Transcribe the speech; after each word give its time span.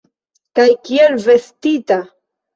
Kaj 0.59 0.65
kiel 0.87 1.19
vestita! 1.27 2.01